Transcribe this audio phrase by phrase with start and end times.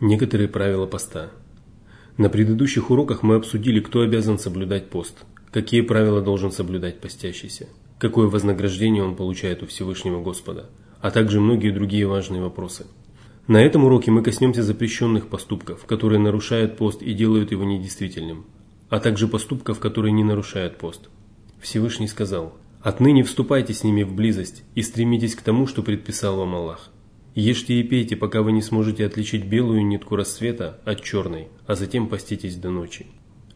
[0.00, 1.30] Некоторые правила поста.
[2.18, 8.26] На предыдущих уроках мы обсудили, кто обязан соблюдать пост, какие правила должен соблюдать постящийся, какое
[8.26, 10.68] вознаграждение он получает у Всевышнего Господа,
[11.00, 12.84] а также многие другие важные вопросы.
[13.46, 18.44] На этом уроке мы коснемся запрещенных поступков, которые нарушают пост и делают его недействительным,
[18.90, 21.08] а также поступков, которые не нарушают пост.
[21.58, 26.54] Всевышний сказал, «Отныне вступайте с ними в близость и стремитесь к тому, что предписал вам
[26.54, 26.90] Аллах.
[27.36, 32.08] Ешьте и пейте, пока вы не сможете отличить белую нитку рассвета от черной, а затем
[32.08, 33.04] поститесь до ночи.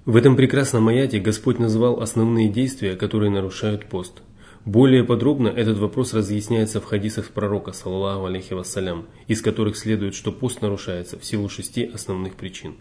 [0.05, 4.21] В этом прекрасном аяте Господь назвал основные действия, которые нарушают пост.
[4.67, 10.31] Более подробно этот вопрос разъясняется в хадисах пророка, саллаллаху алейхи вассалям, из которых следует, что
[10.31, 12.75] пост нарушается в силу шести основных причин.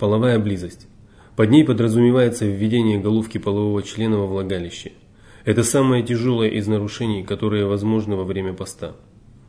[0.00, 0.88] Половая близость.
[1.36, 4.94] Под ней подразумевается введение головки полового члена во влагалище.
[5.44, 8.96] Это самое тяжелое из нарушений, которые возможны во время поста.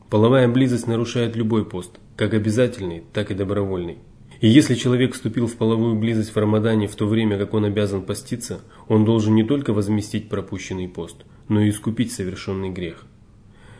[0.08, 3.98] Половая близость нарушает любой пост, как обязательный, так и добровольный.
[4.40, 8.02] И если человек вступил в половую близость в Рамадане в то время, как он обязан
[8.02, 13.04] поститься, он должен не только возместить пропущенный пост, но и искупить совершенный грех.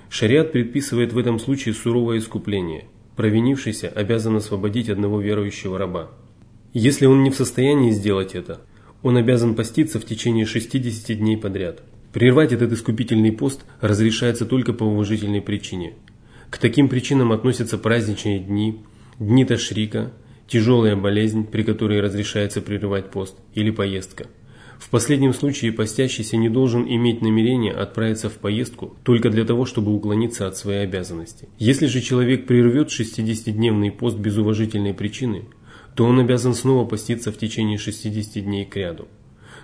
[0.09, 2.87] Шариат предписывает в этом случае суровое искупление.
[3.15, 6.11] Провинившийся обязан освободить одного верующего раба.
[6.73, 8.61] Если он не в состоянии сделать это,
[9.03, 11.83] он обязан поститься в течение 60 дней подряд.
[12.13, 15.95] Прервать этот искупительный пост разрешается только по уважительной причине–
[16.51, 18.83] к таким причинам относятся праздничные дни,
[19.19, 20.13] дни ташрика,
[20.47, 24.27] тяжелая болезнь, при которой разрешается прерывать пост, или поездка.
[24.79, 29.95] В последнем случае постящийся не должен иметь намерение отправиться в поездку только для того, чтобы
[29.95, 31.49] уклониться от своей обязанности.
[31.59, 35.45] Если же человек прервет 60-дневный пост без уважительной причины,
[35.95, 39.09] то он обязан снова поститься в течение 60 дней к ряду.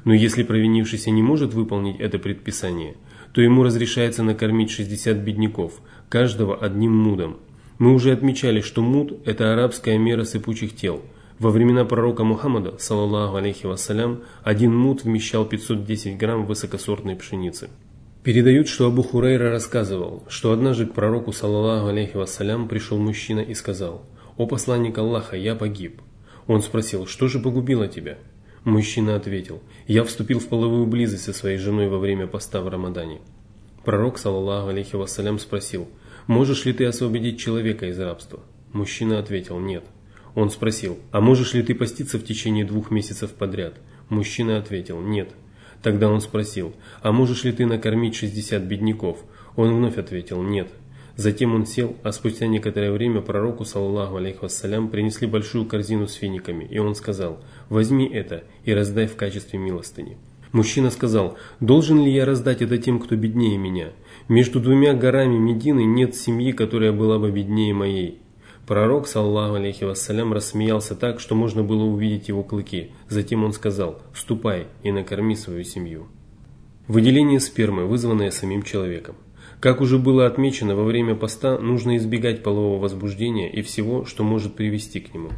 [0.05, 2.97] Но если провинившийся не может выполнить это предписание,
[3.33, 7.39] то ему разрешается накормить 60 бедняков, каждого одним мудом.
[7.79, 11.03] Мы уже отмечали, что муд– это арабская мера сыпучих тел.
[11.39, 17.71] Во времена пророка Мухаммада, саллаллаху алейхи вассалям, один муд вмещал 510 грамм высокосортной пшеницы.
[18.23, 23.55] Передают, что Абу Хурейра рассказывал, что однажды к пророку, саллаллаху алейхи вассалям, пришел мужчина и
[23.55, 24.05] сказал,
[24.37, 26.01] «О посланник Аллаха, я погиб».
[26.47, 28.19] Он спросил, «Что же погубило тебя?»
[28.65, 33.19] Мужчина ответил, «Я вступил в половую близость со своей женой во время поста в Рамадане».
[33.85, 35.89] Пророк, саллаллаху алейхи вассалям, спросил,
[36.29, 38.41] «Можешь ли ты освободить человека из рабства?»
[38.73, 39.85] Мужчина ответил «нет».
[40.35, 43.75] Он спросил «А можешь ли ты поститься в течение двух месяцев подряд?»
[44.09, 45.31] Мужчина ответил «нет».
[45.83, 49.25] Тогда он спросил «А можешь ли ты накормить 60 бедняков?»
[49.57, 50.69] Он вновь ответил «нет».
[51.17, 56.15] Затем он сел, а спустя некоторое время пророку, саллаллаху алейхи вассалям, принесли большую корзину с
[56.15, 60.17] финиками, и он сказал «Возьми это и раздай в качестве милостыни».
[60.53, 63.93] Мужчина сказал, «Должен ли я раздать это тем, кто беднее меня?
[64.29, 68.21] Между двумя горами Медины нет семьи, которая была бы беднее моей».
[68.67, 72.91] Пророк, саллаху алейхи вассалям, рассмеялся так, что можно было увидеть его клыки.
[73.09, 76.07] Затем он сказал, «Ступай и накорми свою семью».
[76.87, 79.17] Выделение спермы, вызванное самим человеком.
[79.59, 84.55] Как уже было отмечено, во время поста нужно избегать полового возбуждения и всего, что может
[84.55, 85.31] привести к нему.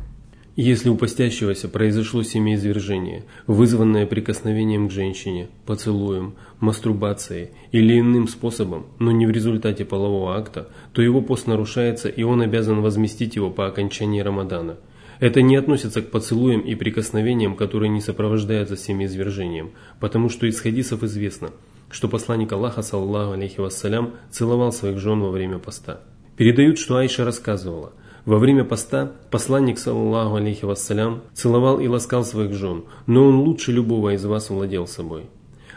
[0.56, 9.10] Если у постящегося произошло семяизвержение, вызванное прикосновением к женщине, поцелуем, мастурбацией или иным способом, но
[9.10, 13.66] не в результате полового акта, то его пост нарушается и он обязан возместить его по
[13.66, 14.76] окончании Рамадана.
[15.18, 21.02] Это не относится к поцелуям и прикосновениям, которые не сопровождаются семяизвержением, потому что из хадисов
[21.02, 21.50] известно,
[21.90, 26.02] что посланник Аллаха, саллаху алейхи вассалям, целовал своих жен во время поста.
[26.36, 27.92] Передают, что Айша рассказывала–
[28.24, 33.72] во время поста посланник, саллаху алейхи вассалям, целовал и ласкал своих жен, но он лучше
[33.72, 35.26] любого из вас владел собой.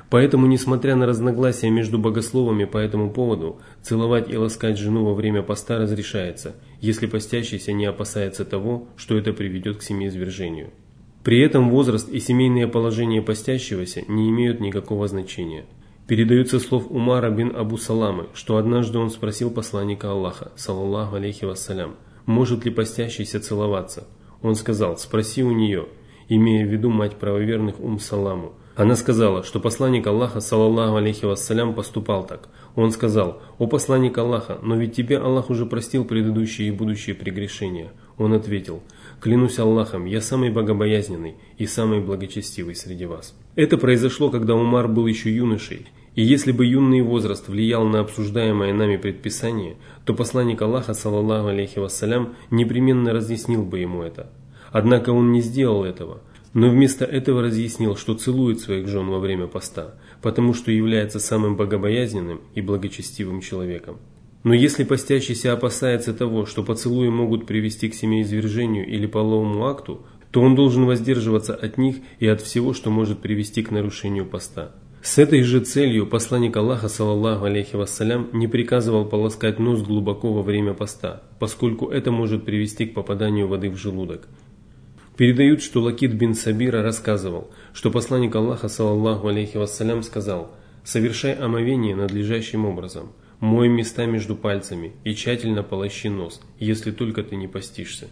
[0.09, 5.43] Поэтому, несмотря на разногласия между богословами по этому поводу, целовать и ласкать жену во время
[5.43, 10.69] поста разрешается, если постящийся не опасается того, что это приведет к семяизвержению.
[11.23, 15.65] При этом возраст и семейное положение постящегося не имеют никакого значения.
[16.07, 21.95] Передается слов Умара бин Абу Саламы, что однажды он спросил посланника Аллаха, саллаллаху алейхи вассалям,
[22.27, 24.05] может ли постящийся целоваться.
[24.43, 25.87] Он сказал, спроси у нее,
[26.29, 28.53] имея в виду мать правоверных Ум Саламу.
[28.75, 32.49] Она сказала, что посланник Аллаха, саллаллаху алейхи вассалям, поступал так.
[32.75, 37.91] Он сказал, о посланник Аллаха, но ведь тебе Аллах уже простил предыдущие и будущие прегрешения.
[38.19, 38.83] Он ответил,
[39.19, 43.35] клянусь Аллахом, я самый богобоязненный и самый благочестивый среди вас.
[43.55, 48.73] Это произошло, когда Умар был еще юношей, и если бы юный возраст влиял на обсуждаемое
[48.73, 54.31] нами предписание, то посланник Аллаха, саллаллаху алейхи вассалям, непременно разъяснил бы ему это.
[54.71, 56.21] Однако он не сделал этого,
[56.55, 59.93] но вместо этого разъяснил, что целует своих жен во время поста,
[60.23, 63.99] потому что является самым богобоязненным и благочестивым человеком.
[64.43, 70.41] Но если постящийся опасается того, что поцелуи могут привести к семяизвержению или половому акту, то
[70.41, 74.73] он должен воздерживаться от них и от всего, что может привести к нарушению поста.
[75.07, 80.41] С этой же целью посланник Аллаха, саллаллаху алейхи вассалям, не приказывал полоскать нос глубоко во
[80.41, 84.27] время поста, поскольку это может привести к попаданию воды в желудок.
[85.15, 90.51] Передают, что Лакид бин Сабира рассказывал, что посланник Аллаха, саллаллаху алейхи вассалям, сказал
[90.83, 97.37] «Совершай омовение надлежащим образом, мой места между пальцами и тщательно полощи нос, если только ты
[97.37, 98.09] не постишься».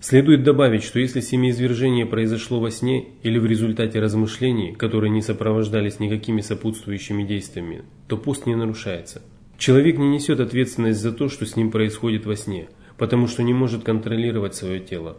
[0.00, 6.00] Следует добавить, что если семяизвержение произошло во сне или в результате размышлений, которые не сопровождались
[6.00, 9.20] никакими сопутствующими действиями, то пост не нарушается.
[9.58, 13.52] Человек не несет ответственность за то, что с ним происходит во сне, потому что не
[13.52, 15.18] может контролировать свое тело.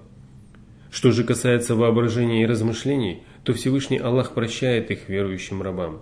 [0.89, 6.01] Что же касается воображения и размышлений, то Всевышний Аллах прощает их верующим рабам.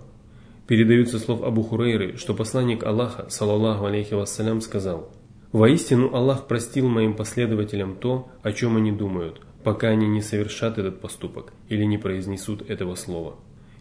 [0.66, 5.12] Передаются слов Абу Хурейры, что посланник Аллаха, саллаллаху алейхи вассалям, сказал–
[5.52, 11.00] Воистину Аллах простил моим последователям то, о чем они думают, пока они не совершат этот
[11.00, 13.34] поступок или не произнесут этого слова.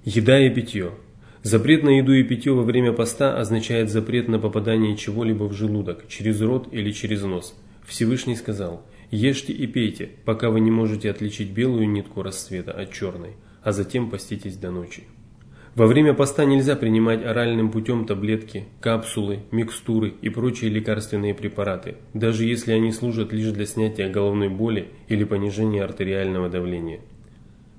[0.04, 0.94] Еда и питье.
[1.44, 6.08] Запрет на еду и питье во время поста означает запрет на попадание чего-либо в желудок,
[6.08, 7.56] через рот или через нос.
[7.88, 8.82] Всевышний сказал,
[9.12, 14.10] ешьте и пейте, пока вы не можете отличить белую нитку рассвета от черной, а затем
[14.10, 15.04] поститесь до ночи.
[15.80, 22.44] Во время поста нельзя принимать оральным путем таблетки, капсулы, микстуры и прочие лекарственные препараты, даже
[22.44, 27.00] если они служат лишь для снятия головной боли или понижения артериального давления.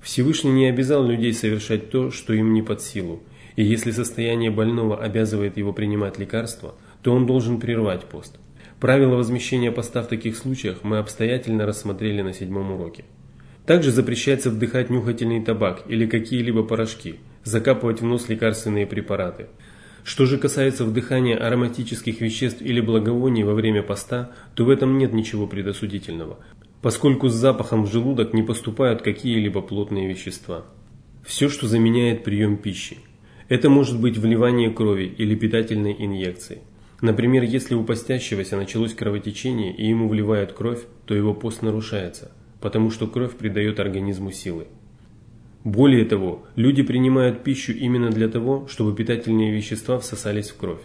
[0.01, 3.21] Всевышний не обязал людей совершать то, что им не под силу,
[3.55, 8.39] и если состояние больного обязывает его принимать лекарства, то он должен прервать пост.
[8.79, 13.05] Правила возмещения поста в таких случаях мы обстоятельно рассмотрели на седьмом уроке.
[13.67, 19.47] Также запрещается вдыхать нюхательный табак или какие-либо порошки– закапывать в нос лекарственные препараты.
[20.03, 25.13] Что же касается вдыхания ароматических веществ или благовоний во время поста, то в этом нет
[25.13, 26.39] ничего предосудительного,
[26.81, 30.65] поскольку с запахом в желудок не поступают какие-либо плотные вещества.
[31.25, 32.97] Все, что заменяет прием пищи.
[33.47, 36.61] Это может быть вливание крови или питательной инъекции.
[37.01, 42.91] Например, если у постящегося началось кровотечение и ему вливают кровь, то его пост нарушается, потому
[42.91, 44.67] что кровь придает организму силы.
[45.63, 50.81] Более того, люди принимают пищу именно для того, чтобы питательные вещества всосались в кровь.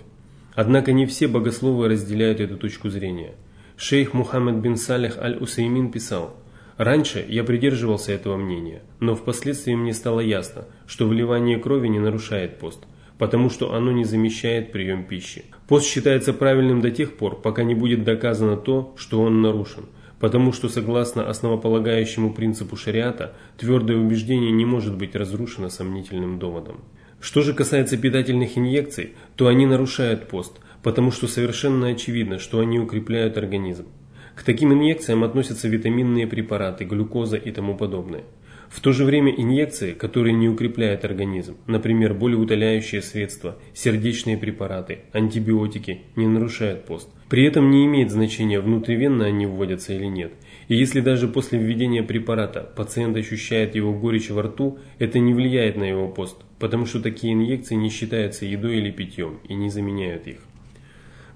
[0.55, 3.35] Однако не все богословы разделяют эту точку зрения.
[3.79, 6.37] Шейх Мухаммад бин Салих аль-Усаймин писал,
[6.77, 12.59] «Раньше я придерживался этого мнения, но впоследствии мне стало ясно, что вливание крови не нарушает
[12.59, 12.85] пост,
[13.19, 15.47] потому что оно не замещает прием пищи.
[15.69, 19.87] Пост считается правильным до тех пор, пока не будет доказано то, что он нарушен,
[20.19, 26.81] потому что согласно основополагающему принципу шариата, твердое убеждение не может быть разрушено сомнительным доводом.
[27.21, 32.79] Что же касается питательных инъекций, то они нарушают пост, потому что совершенно очевидно, что они
[32.79, 33.87] укрепляют организм.
[34.35, 38.25] К таким инъекциям относятся витаминные препараты, глюкоза и тому подобное.
[38.69, 46.03] В то же время инъекции, которые не укрепляют организм, например, болеутоляющие средства, сердечные препараты, антибиотики,
[46.17, 47.09] не нарушают пост.
[47.29, 50.33] При этом не имеет значения, внутривенно они вводятся или нет.
[50.69, 55.77] И если даже после введения препарата пациент ощущает его горечь во рту, это не влияет
[55.77, 60.27] на его пост, потому что такие инъекции не считаются едой или питьем и не заменяют
[60.27, 60.39] их.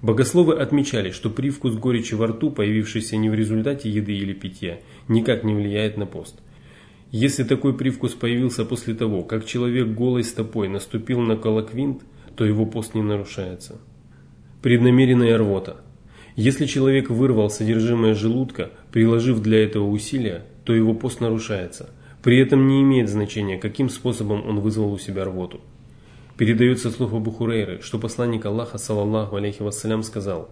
[0.01, 5.43] Богословы отмечали, что привкус горечи во рту, появившийся не в результате еды или питья, никак
[5.43, 6.39] не влияет на пост–
[7.11, 12.03] если такой привкус появился после того, как человек голой стопой наступил на колоквинт,
[12.37, 13.81] то его пост не нарушается.
[14.61, 15.77] Преднамеренная рвота.
[16.35, 21.89] Если человек вырвал содержимое желудка, приложив для этого усилия, то его пост нарушается.
[22.23, 25.61] При этом не имеет значения, каким способом он вызвал у себя рвоту.
[26.37, 30.49] Передается слух Абу Хурейры, что посланник Аллаха, саллаллаху алейхи вассалям, сказал,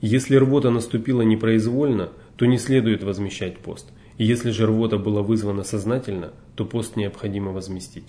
[0.00, 3.88] «Если рвота наступила непроизвольно, то не следует возмещать пост–
[4.18, 8.04] если же рвота была вызвана сознательно, то пост необходимо возместить.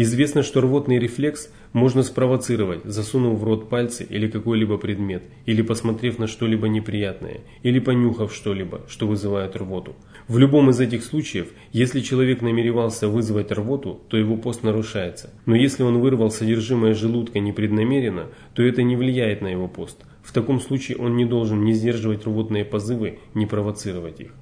[0.00, 6.20] Известно, что рвотный рефлекс можно спровоцировать, засунув в рот пальцы или какой-либо предмет, или посмотрев
[6.20, 9.96] на что-либо неприятное, или понюхав что-либо, что вызывает рвоту.
[10.28, 15.34] В любом из этих случаев, если человек намеревался вызвать рвоту, то его пост нарушается.
[15.46, 20.04] Но если он вырвал содержимое желудка непреднамеренно, то это не влияет на его пост.
[20.22, 24.32] В таком случае он не должен ни сдерживать рвотные позывы, ни провоцировать их.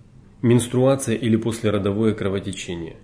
[0.43, 2.97] Менструация или послеродовое кровотечение.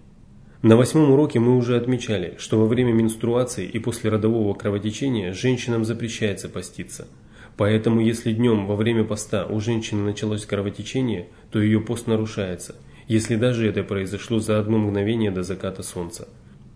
[0.63, 6.49] На восьмом уроке мы уже отмечали, что во время менструации и послеродового кровотечения женщинам запрещается
[6.49, 7.09] поститься.
[7.57, 12.77] Поэтому если днем во время поста у женщины началось кровотечение, то ее пост нарушается,
[13.09, 16.29] если даже это произошло за одно мгновение до заката солнца.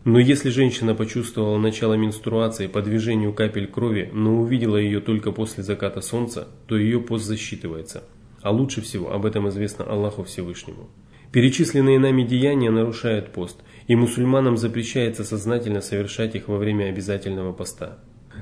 [0.04, 5.62] Но если женщина почувствовала начало менструации по движению капель крови, но увидела ее только после
[5.62, 8.02] заката солнца, то ее пост засчитывается.
[8.42, 10.88] А лучше всего об этом известно Аллаху Всевышнему.
[11.32, 17.98] Перечисленные нами деяния нарушают пост, и мусульманам запрещается сознательно совершать их во время обязательного поста.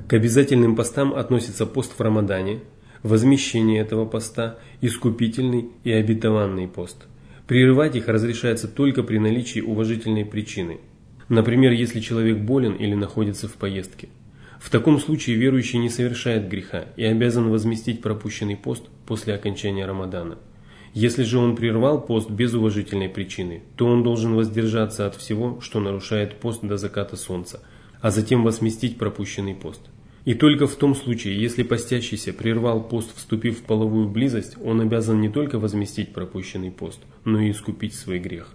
[0.08, 2.60] К обязательным постам относится пост в Рамадане,
[3.02, 7.06] возмещение этого поста, искупительный и обетованный пост.
[7.46, 10.78] Прерывать их разрешается только при наличии уважительной причины–
[11.28, 14.08] Например, если человек болен или находится в поездке.
[14.60, 20.38] В таком случае верующий не совершает греха и обязан возместить пропущенный пост после окончания Рамадана.
[20.94, 25.80] Если же он прервал пост без уважительной причины, то он должен воздержаться от всего, что
[25.80, 27.60] нарушает пост до заката солнца,
[28.00, 29.80] а затем возместить пропущенный пост.
[30.24, 35.20] И только в том случае, если постящийся прервал пост, вступив в половую близость, он обязан
[35.20, 38.54] не только возместить пропущенный пост, но и искупить свой грех.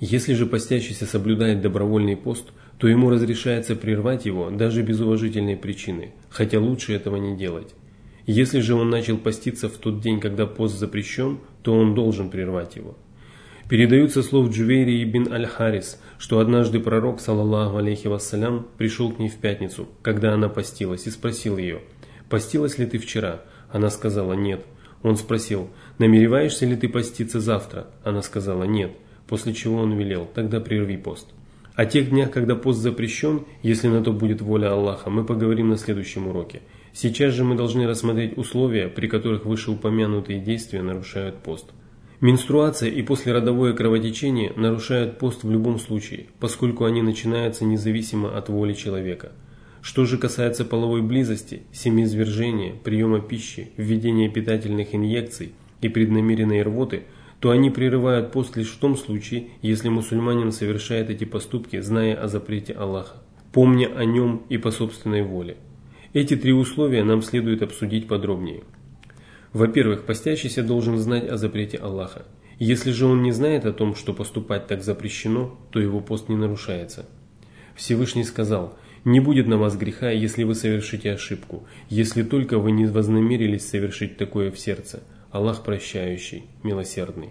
[0.00, 6.12] Если же постящийся соблюдает добровольный пост, то ему разрешается прервать его даже без уважительной причины,
[6.30, 7.74] хотя лучше этого не делать.
[8.26, 12.76] Если же он начал поститься в тот день, когда пост запрещен, то он должен прервать
[12.76, 12.96] его.
[13.68, 19.36] Передаются слов Джувейри ибн Аль-Харис, что однажды пророк, саллаллаху алейхи вассалям, пришел к ней в
[19.36, 21.80] пятницу, когда она постилась, и спросил ее,
[22.28, 24.64] «Постилась ли ты вчера?» Она сказала, «Нет».
[25.02, 28.92] Он спросил, «Намереваешься ли ты поститься завтра?» Она сказала, «Нет»
[29.26, 31.28] после чего он велел, тогда прерви пост.
[31.74, 35.76] О тех днях, когда пост запрещен, если на то будет воля Аллаха, мы поговорим на
[35.76, 36.62] следующем уроке.
[36.94, 41.66] Сейчас же мы должны рассмотреть условия, при которых вышеупомянутые действия нарушают пост.
[42.20, 48.72] Менструация и послеродовое кровотечение нарушают пост в любом случае, поскольку они начинаются независимо от воли
[48.72, 49.32] человека.
[49.82, 57.02] Что же касается половой близости, семизвержения, приема пищи, введения питательных инъекций и преднамеренной рвоты–
[57.44, 62.26] то они прерывают пост лишь в том случае, если мусульманин совершает эти поступки, зная о
[62.26, 63.18] запрете Аллаха,
[63.52, 65.58] помня о нем и по собственной воле.
[66.14, 68.62] Эти три условия нам следует обсудить подробнее.
[69.52, 72.24] Во-первых, постящийся должен знать о запрете Аллаха.
[72.60, 76.36] Если же он не знает о том, что поступать так запрещено, то его пост не
[76.36, 77.06] нарушается.
[77.74, 82.86] Всевышний сказал, «Не будет на вас греха, если вы совершите ошибку, если только вы не
[82.86, 85.02] вознамерились совершить такое в сердце,
[85.32, 87.30] Аллах прощающий, милосердный.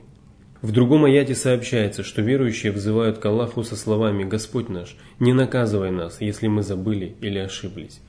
[0.61, 5.91] В другом аяте сообщается, что верующие взывают к Аллаху со словами «Господь наш, не наказывай
[5.91, 8.01] нас, если мы забыли или ошиблись».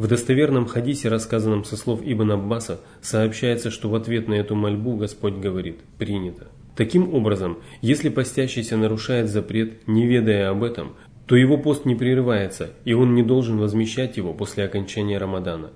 [0.00, 4.96] В достоверном хадисе, рассказанном со слов Ибн Аббаса, сообщается, что в ответ на эту мольбу
[4.96, 6.46] Господь говорит «принято».
[6.74, 10.94] Таким образом, если постящийся нарушает запрет, не ведая об этом,
[11.26, 15.70] то его пост не прерывается, и он не должен возмещать его после окончания Рамадана.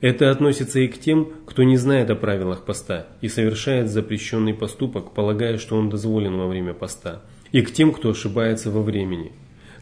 [0.00, 5.14] Это относится и к тем, кто не знает о правилах поста и совершает запрещенный поступок,
[5.14, 9.32] полагая, что он дозволен во время поста, и к тем, кто ошибается во времени.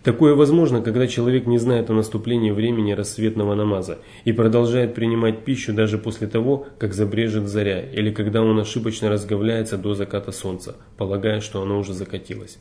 [0.02, 5.73] Такое возможно, когда человек не знает о наступлении времени рассветного намаза и продолжает принимать пищу
[5.73, 11.40] даже после того, как забрежет заря, или когда он ошибочно разговляется до заката солнца, полагая,
[11.40, 12.59] что оно уже закатилось.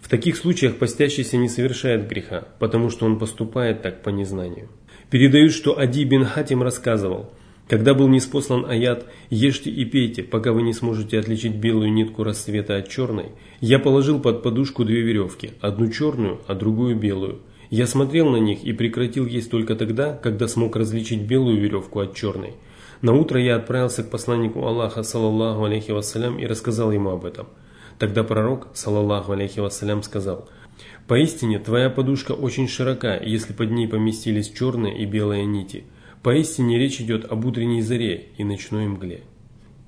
[0.00, 4.68] В таких случаях постящийся не совершает греха, потому что он поступает так по незнанию.
[5.10, 7.30] Передают, что Ади бин Хатим рассказывал,
[7.70, 12.76] когда был неспослан аят «Ешьте и пейте, пока вы не сможете отличить белую нитку рассвета
[12.76, 13.26] от черной»,
[13.60, 17.38] я положил под подушку две веревки, одну черную, а другую белую.
[17.70, 22.16] Я смотрел на них и прекратил есть только тогда, когда смог различить белую веревку от
[22.16, 22.54] черной.
[23.02, 27.46] На утро я отправился к посланнику Аллаха, саллаллаху алейхи вассалям, и рассказал ему об этом.
[28.00, 30.48] Тогда пророк, саллаллаху алейхи вассалям, сказал–
[31.06, 35.84] Поистине, твоя подушка очень широка, если под ней поместились черные и белые нити.
[36.22, 39.22] Поистине речь идет об утренней заре и ночной мгле.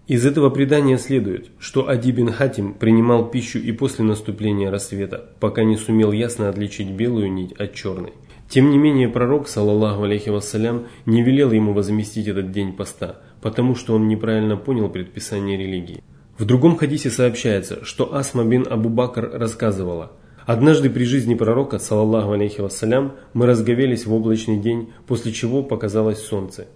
[0.06, 5.62] Из этого предания следует, что Ади бин Хатим принимал пищу и после наступления рассвета, пока
[5.62, 8.14] не сумел ясно отличить белую нить от черной.
[8.48, 13.74] Тем не менее, пророк, саллаллаху алейхи вассалям, не велел ему возместить этот день поста, потому
[13.74, 16.02] что он неправильно понял предписание религии.
[16.38, 20.12] В другом хадисе сообщается, что Асма бин Абу Бакр рассказывала–
[20.44, 26.18] Однажды при жизни пророка, саллаллаху алейхи вассалям, мы разговелись в облачный день, после чего показалось
[26.18, 26.66] солнце.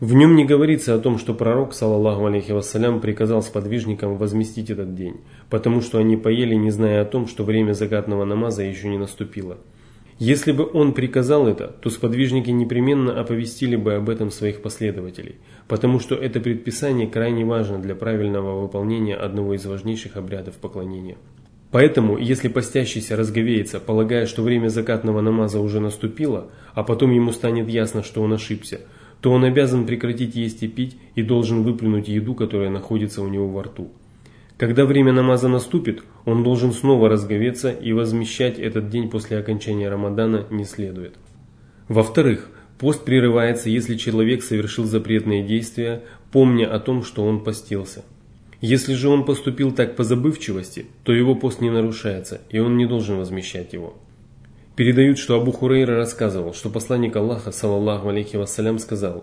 [0.00, 4.94] В нем не говорится о том, что пророк, саллаллаху алейхи вассалям, приказал сподвижникам возместить этот
[4.94, 8.98] день, потому что они поели, не зная о том, что время закатного намаза еще не
[8.98, 9.56] наступило.
[10.18, 15.98] Если бы он приказал это, то сподвижники непременно оповестили бы об этом своих последователей, потому
[15.98, 21.16] что это предписание крайне важно для правильного выполнения одного из важнейших обрядов поклонения.
[21.74, 27.68] Поэтому, если постящийся разговеется, полагая, что время закатного намаза уже наступило, а потом ему станет
[27.68, 28.82] ясно, что он ошибся,
[29.20, 33.48] то он обязан прекратить есть и пить и должен выплюнуть еду, которая находится у него
[33.48, 33.90] во рту.
[34.56, 40.46] Когда время намаза наступит, он должен снова разговеться и возмещать этот день после окончания Рамадана
[40.50, 41.16] не следует.
[41.88, 48.04] Во-вторых, пост прерывается, если человек совершил запретные действия, помня о том, что он постился.
[48.66, 52.86] Если же он поступил так по забывчивости, то его пост не нарушается, и он не
[52.86, 53.98] должен возмещать его.
[54.74, 59.22] Передают, что Абу Хурейра рассказывал, что посланник Аллаха, саллаллаху алейхи вассалям, сказал,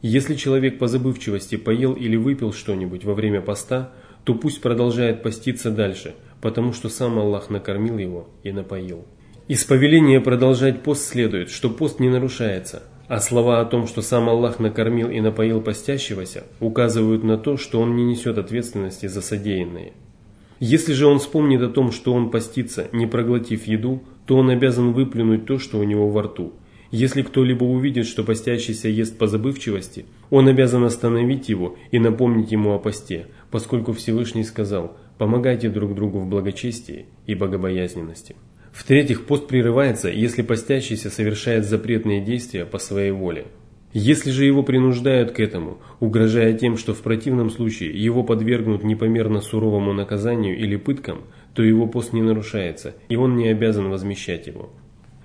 [0.00, 3.92] «Если человек по забывчивости поел или выпил что-нибудь во время поста,
[4.24, 9.06] то пусть продолжает поститься дальше, потому что сам Аллах накормил его и напоил».
[9.46, 14.30] Из повеления продолжать пост следует, что пост не нарушается, а слова о том, что сам
[14.30, 19.92] Аллах накормил и напоил постящегося, указывают на то, что он не несет ответственности за содеянное.
[20.60, 24.94] Если же он вспомнит о том, что он постится, не проглотив еду, то он обязан
[24.94, 26.54] выплюнуть то, что у него во рту.
[26.90, 32.72] Если кто-либо увидит, что постящийся ест по забывчивости, он обязан остановить его и напомнить ему
[32.72, 38.36] о посте, поскольку Всевышний сказал «помогайте друг другу в благочестии и богобоязненности».
[38.72, 43.46] В-третьих, пост прерывается, если постящийся совершает запретные действия по своей воле.
[43.92, 49.42] Если же его принуждают к этому, угрожая тем, что в противном случае его подвергнут непомерно
[49.42, 51.24] суровому наказанию или пыткам,
[51.54, 54.70] то его пост не нарушается, и он не обязан возмещать его.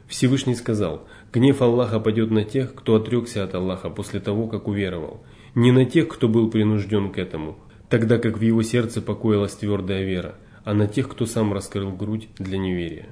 [0.10, 5.24] Всевышний сказал, гнев Аллаха пойдет на тех, кто отрекся от Аллаха после того, как уверовал,
[5.56, 7.58] не на тех, кто был принужден к этому,
[7.90, 10.36] тогда как в его сердце покоилась твердая вера,
[10.66, 13.08] а на тех, кто сам раскрыл грудь для неверия.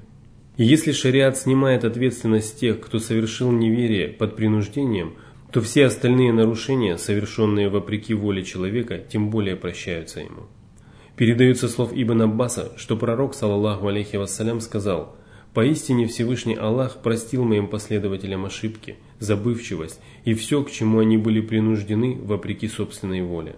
[0.56, 5.14] И если шариат снимает ответственность тех, кто совершил неверие под принуждением,
[5.52, 10.48] то все остальные нарушения, совершенные вопреки воле человека, тем более прощаются ему.
[11.16, 15.16] Передается слов Ибн Аббаса, что пророк, саллаллаху алейхи вассалям, сказал
[15.54, 22.18] «Поистине Всевышний Аллах простил моим последователям ошибки, забывчивость и все, к чему они были принуждены
[22.20, 23.56] вопреки собственной воле».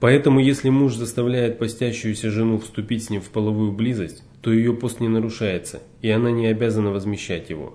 [0.00, 5.00] Поэтому, если муж заставляет постящуюся жену вступить с ним в половую близость, то ее пост
[5.00, 7.74] не нарушается, и она не обязана возмещать его.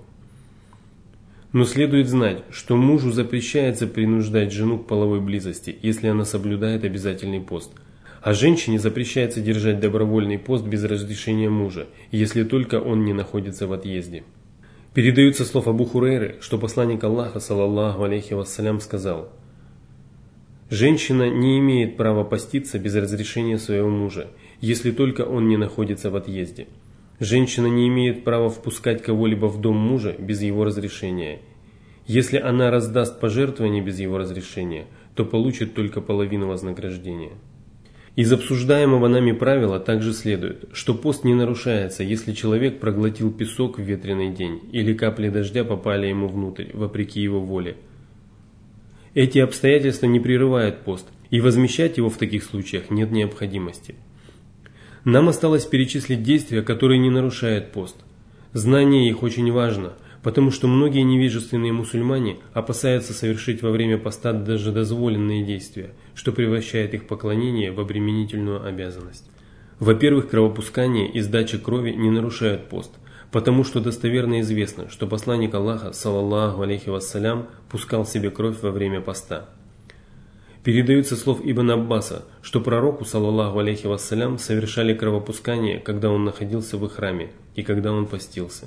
[1.51, 7.39] Но следует знать, что мужу запрещается принуждать жену к половой близости, если она соблюдает обязательный
[7.39, 7.71] пост.
[8.21, 13.73] А женщине запрещается держать добровольный пост без разрешения мужа, если только он не находится в
[13.73, 14.23] отъезде.
[14.93, 19.31] Передаются слов Абу Хурейры, что посланник Аллаха, саллаллаху алейхи вассалям, сказал–
[20.69, 24.27] Женщина не имеет права поститься без разрешения своего мужа,
[24.61, 26.67] если только он не находится в отъезде.
[27.19, 31.39] Женщина не имеет права впускать кого-либо в дом мужа без его разрешения.
[32.07, 37.31] Если она раздаст пожертвование без его разрешения, то получит только половину вознаграждения.
[38.15, 43.81] Из обсуждаемого нами правила также следует, что пост не нарушается, если человек проглотил песок в
[43.81, 47.75] ветреный день или капли дождя попали ему внутрь, вопреки его воле–
[49.15, 53.95] эти обстоятельства не прерывают пост, и возмещать его в таких случаях нет необходимости.
[55.05, 57.95] Нам осталось перечислить действия, которые не нарушают пост.
[58.51, 64.73] Знание их очень важно, потому что многие невежественные мусульмане опасаются совершить во время поста даже
[64.73, 69.29] дозволенные действия, что превращает их поклонение в обременительную обязанность.
[69.79, 72.91] Во-первых, кровопускание и сдача крови не нарушают пост–
[73.35, 79.01] потому что достоверно известно, что посланник Аллаха, саллаллаху алейхи вассалям, пускал себе кровь во время
[79.01, 79.49] поста.
[80.65, 86.89] Передаются слов Ибн Аббаса, что пророку, саллаллаху алейхи вассалям, совершали кровопускание, когда он находился в
[86.89, 88.65] храме и когда он постился.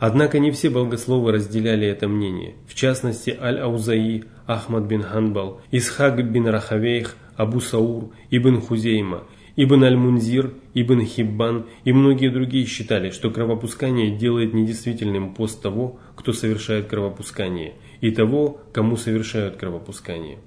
[0.00, 2.56] Однако не все богословы разделяли это мнение.
[2.66, 9.22] В частности, Аль-Аузаи, Ахмад бин Ханбал, Исхак бин Рахавейх, Абу Саур, Ибн Хузейма
[9.54, 16.32] Ибн Аль-Мунзир, Ибн Хиббан и многие другие считали, что кровопускание делает недействительным пост того, кто
[16.32, 20.38] совершает кровопускание, и того, кому совершают кровопускание.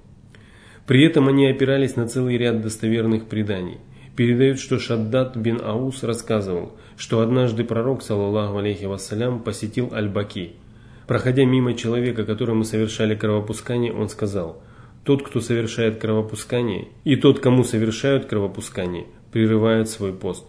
[0.86, 3.78] При этом они опирались на целый ряд достоверных преданий.
[4.16, 10.52] Передают, что Шаддат бин Аус рассказывал, что однажды пророк, саллаллаху алейхи вассалям, посетил Аль-Баки.
[11.06, 14.62] Проходя мимо человека, которому совершали кровопускание, он сказал–
[15.04, 20.44] тот, кто совершает кровопускание, и тот, кому совершают кровопускание, прерывают свой пост.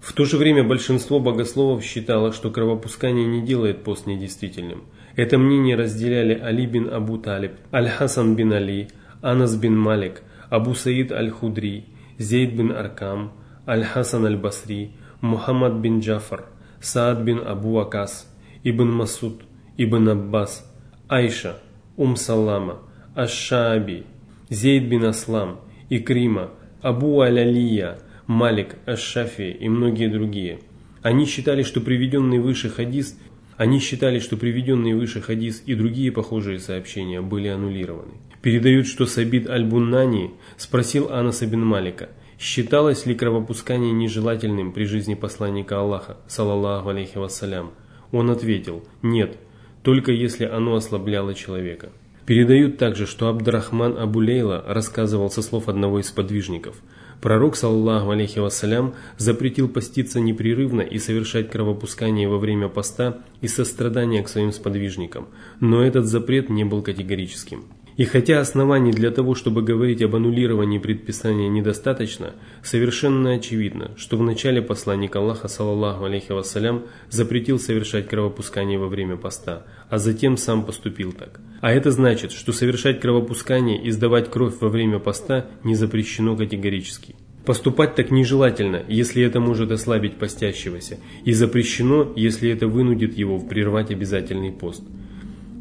[0.00, 4.84] В то же время большинство богословов считало, что кровопускание не делает пост недействительным.
[5.14, 8.88] Это мнение разделяли Али бин Абу Талиб, Аль-Хасан бин Али,
[9.22, 11.86] Анас бин Малик, Абу Саид Аль-Худри,
[12.18, 13.32] Зейд бин Аркам,
[13.66, 16.46] Аль-Хасан Аль-Басри, Мухаммад бин Джафар,
[16.80, 18.28] Саад бин Абу Акас,
[18.64, 19.42] Ибн Масуд,
[19.78, 20.70] Ибн Аббас,
[21.08, 21.58] Айша,
[21.96, 22.80] Ум Салама–
[23.14, 24.04] Аш-Шааби,
[24.48, 30.60] Зейд бин Аслам, Икрима, Абу Аль-Алия, Малик, Аш-Шафи и многие другие.
[31.02, 33.18] Они считали, что приведенный выше хадис
[33.56, 38.14] они считали, что приведенный выше хадис и другие похожие сообщения были аннулированы.
[38.42, 42.10] Передают, что Сабид Аль-Буннани спросил Анаса бин Малика,
[42.42, 47.70] Считалось ли кровопускание нежелательным при жизни посланника Аллаха, салаллаху алейхи вассалям?
[48.10, 49.38] Он ответил, нет,
[49.84, 51.90] только если оно ослабляло человека.
[52.26, 56.74] Передают также, что Абдрахман Абулейла рассказывал со слов одного из подвижников.
[57.20, 64.20] Пророк, саллаху алейхи вассалям, запретил поститься непрерывно и совершать кровопускание во время поста из сострадания
[64.20, 65.28] к своим сподвижникам,
[65.60, 67.66] но этот запрет не был категорическим.
[67.96, 74.22] И хотя оснований для того, чтобы говорить об аннулировании предписания недостаточно, совершенно очевидно, что в
[74.22, 80.64] начале посланник Аллаха, саллаллаху алейхи вассалям, запретил совершать кровопускание во время поста, а затем сам
[80.64, 81.40] поступил так.
[81.60, 87.14] А это значит, что совершать кровопускание и сдавать кровь во время поста не запрещено категорически.
[87.44, 93.90] Поступать так нежелательно, если это может ослабить постящегося, и запрещено, если это вынудит его прервать
[93.90, 94.82] обязательный пост.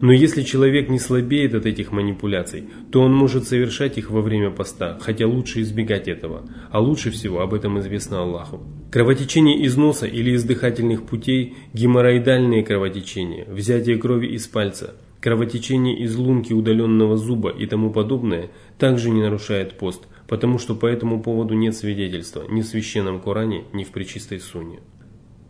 [0.02, 4.50] Но если человек не слабеет от этих манипуляций, то он может совершать их во время
[4.50, 8.62] поста, хотя лучше избегать этого, а лучше всего об этом известно Аллаху.
[8.92, 16.16] Кровотечение из носа или из дыхательных путей, геморроидальные кровотечения, взятие крови из пальца, кровотечение из
[16.16, 21.54] лунки удаленного зуба и тому подобное также не нарушает пост, потому что по этому поводу
[21.54, 24.80] нет свидетельства ни в священном Коране, ни в Пречистой Сунне.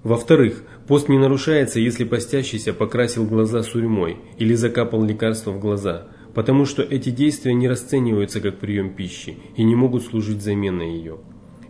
[0.03, 6.65] Во-вторых, пост не нарушается, если постящийся покрасил глаза сурьмой или закапал лекарство в глаза, потому
[6.65, 11.17] что эти действия не расцениваются как прием пищи и не могут служить заменой ее.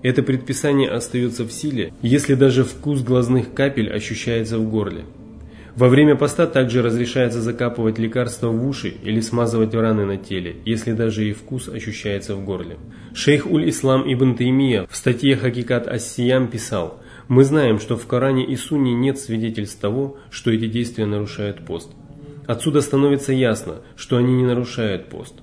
[0.01, 5.03] Это предписание остается в силе, если даже вкус глазных капель ощущается в горле.
[5.75, 10.93] Во время поста также разрешается закапывать лекарства в уши или смазывать раны на теле, если
[10.93, 12.77] даже и вкус ощущается в горле.
[13.13, 16.97] Шейх Уль-Ислам Ибн Таймия в статье Хакикат Ас-Сиям писал–
[17.31, 21.89] мы знаем, что в Коране и Сунне нет свидетельств того, что эти действия нарушают пост.
[22.45, 25.35] Отсюда становится ясно, что они не нарушают пост.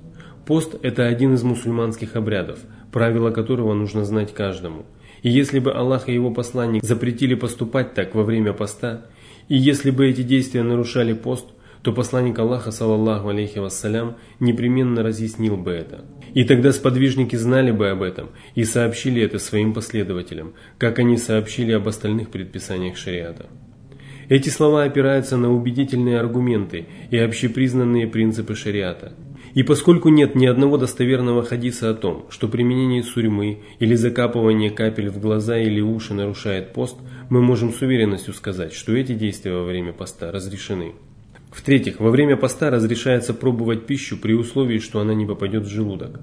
[0.45, 2.59] Пост– это один из мусульманских обрядов,
[2.93, 4.85] правила которого нужно знать каждому.
[5.23, 9.07] И если бы Аллах и его посланник запретили поступать так во время поста,
[9.49, 11.47] и если бы эти действия нарушали пост,
[11.83, 16.05] то посланник Аллаха, саллаллаху алейхи вассалям, непременно разъяснил бы это.
[16.39, 21.73] И тогда сподвижники знали бы об этом и сообщили это своим последователям, как они сообщили
[21.73, 23.47] об остальных предписаниях шариата.
[24.29, 29.15] Эти слова опираются на убедительные аргументы и общепризнанные принципы шариата.
[29.55, 35.11] И поскольку нет ни одного достоверного хадиса о том, что применение сурьмы или закапывание капель
[35.11, 36.99] в глаза или уши нарушает пост,
[37.31, 40.93] мы можем с уверенностью сказать, что эти действия во время поста разрешены.
[41.51, 46.21] В-третьих, во время поста разрешается пробовать пищу при условии, что она не попадет в желудок.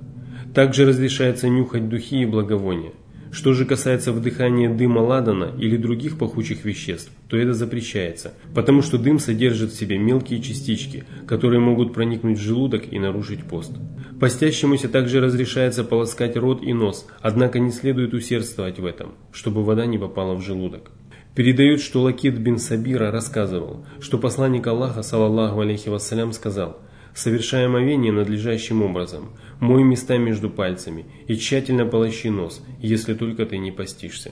[0.53, 2.91] Также разрешается нюхать духи и благовония.
[3.35, 8.97] Что же касается вдыхания дыма ладана или других пахучих веществ, то это запрещается, потому что
[8.97, 13.73] дым содержит в себе мелкие частички, которые могут проникнуть в желудок и нарушить пост.
[14.21, 19.85] Постящемуся также разрешается полоскать рот и нос, однако не следует усердствовать в этом, чтобы вода
[19.85, 20.91] не попала в желудок.
[21.35, 26.79] Передают, что Лакит бин Сабира рассказывал, что посланник Аллаха, салаллаху алейхи вассалям, сказал
[27.13, 33.57] «Совершай омовение надлежащим образом, мой места между пальцами и тщательно полощи нос, если только ты
[33.57, 34.31] не постишься».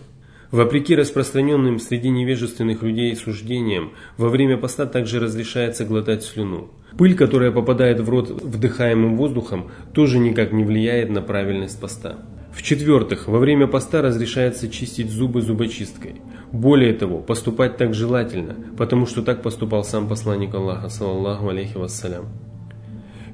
[0.50, 6.70] Вопреки распространенным среди невежественных людей суждениям, во время поста также разрешается глотать слюну.
[6.98, 12.20] Пыль, которая попадает в рот вдыхаемым воздухом, тоже никак не влияет на правильность поста.
[12.54, 16.22] В-четвертых, во время поста разрешается чистить зубы зубочисткой.
[16.54, 22.28] Более того, поступать так желательно, потому что так поступал сам посланник Аллаха, саллаллаху алейхи вассалям.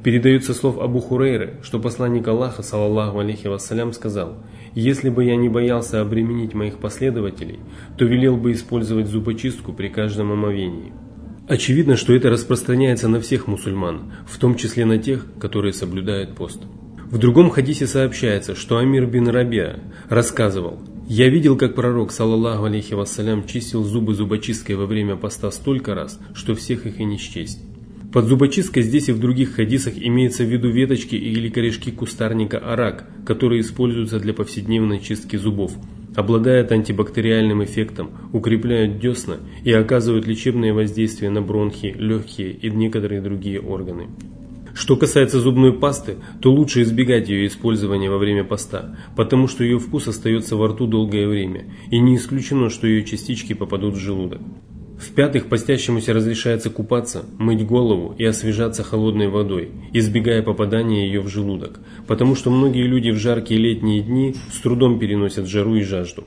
[0.05, 4.37] Передается слов Абу Хурейры, что посланник Аллаха, саллаллаху алейхи вассалям, сказал,
[4.73, 7.59] «Если бы я не боялся обременить моих последователей,
[7.97, 10.93] то велел бы использовать зубочистку при каждом омовении».
[11.49, 16.61] Очевидно, что это распространяется на всех мусульман, в том числе на тех, которые соблюдают пост.
[17.11, 22.93] В другом хадисе сообщается, что Амир бин Рабиа рассказывал, «Я видел, как пророк, саллаллаху алейхи
[22.93, 27.63] вассалям, чистил зубы зубочисткой во время поста столько раз, что всех их и не счесть».
[28.13, 33.09] Под зубочисткой здесь и в других хадисах имеется в виду веточки или корешки кустарника арак,
[33.25, 35.73] которые используются для повседневной чистки зубов,
[36.15, 43.59] обладают антибактериальным эффектом, укрепляют десна и оказывают лечебное воздействие на бронхи, легкие и некоторые другие
[43.59, 44.09] органы.
[44.79, 49.77] Что касается зубной пасты, то лучше избегать ее использования во время поста, потому что ее
[49.77, 54.39] вкус остается во рту долгое время, и не исключено, что ее частички попадут в желудок.
[54.97, 61.81] В-пятых, постящемуся разрешается купаться, мыть голову и освежаться холодной водой, избегая попадания ее в желудок,
[62.07, 66.23] потому что многие люди в жаркие летние дни с трудом переносят жару и жажду.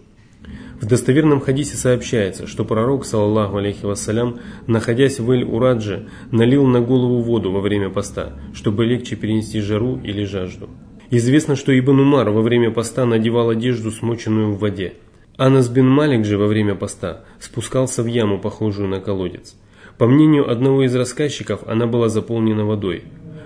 [0.83, 7.23] В достоверном хадисе сообщается, что пророк, саллаллаху алейхи вассалям, находясь в Эль-Урадже, налил на голову
[7.23, 10.69] воду во время поста, чтобы легче перенести жару или жажду.
[11.09, 14.95] Известно, что Ибн Умар во время поста надевал одежду, смоченную в воде.
[15.37, 19.55] Анас бин Малик же во время поста спускался в яму, похожую на колодец.
[19.99, 23.05] По мнению одного из рассказчиков, она была заполнена водой.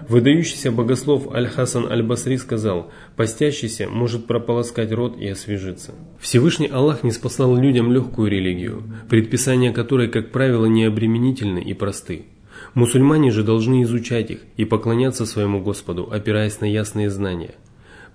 [0.08, 5.94] Выдающийся богослов Аль-Хасан Аль-Басри сказал, постящийся может прополоскать рот и освежиться.
[6.20, 12.26] Всевышний Аллах не спасал людям легкую религию, предписания которой, как правило, не обременительны и просты.
[12.74, 17.56] Мусульмане же должны изучать их и поклоняться своему Господу, опираясь на ясные знания.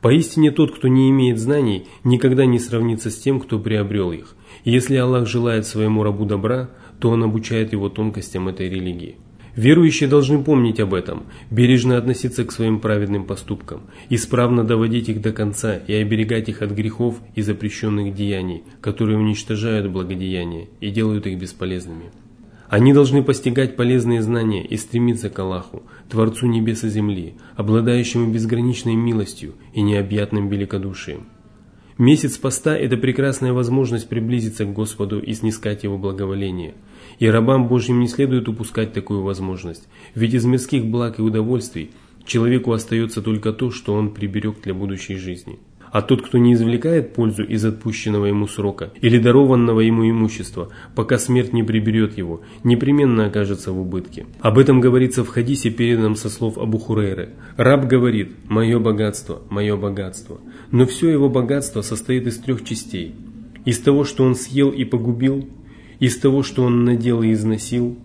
[0.01, 4.36] Поистине тот, кто не имеет знаний, никогда не сравнится с тем, кто приобрел их.
[4.63, 9.17] Если Аллах желает своему рабу добра, то Он обучает его тонкостям этой религии.
[9.55, 15.33] Верующие должны помнить об этом, бережно относиться к своим праведным поступкам, исправно доводить их до
[15.33, 21.37] конца и оберегать их от грехов и запрещенных деяний, которые уничтожают благодеяния и делают их
[21.37, 22.11] бесполезными.
[22.69, 28.95] Они должны постигать полезные знания и стремиться к Аллаху, Творцу небес и земли, обладающему безграничной
[28.95, 31.25] милостью и необъятным великодушием.
[31.97, 36.73] Месяц поста– это прекрасная возможность приблизиться к Господу и снискать Его благоволение.
[37.21, 41.91] И рабам Божьим не следует упускать такую возможность, ведь из мирских благ и удовольствий
[42.25, 45.60] человеку остается только то, что он приберег для будущей жизни.
[45.91, 51.19] А тот, кто не извлекает пользу из отпущенного ему срока или дарованного ему имущества, пока
[51.19, 54.25] смерть не приберет его, непременно окажется в убытке.
[54.39, 57.34] Об этом говорится в хадисе, переданном со слов Абу Хурейры.
[57.55, 60.39] Раб говорит «Мое богатство, мое богатство».
[60.71, 63.13] Но все его богатство состоит из трех частей.
[63.63, 65.47] Из того, что он съел и погубил,
[66.01, 67.95] из того, что он надел и износил,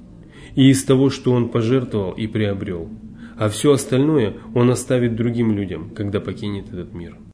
[0.54, 2.90] и из того, что он пожертвовал и приобрел.
[3.38, 7.16] А все остальное он оставит другим людям, когда покинет этот мир.